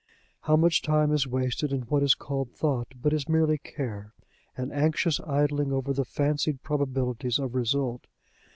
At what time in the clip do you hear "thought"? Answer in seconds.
2.49-2.87